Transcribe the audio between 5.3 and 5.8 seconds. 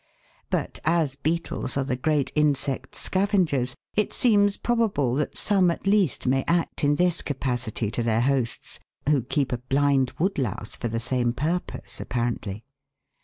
some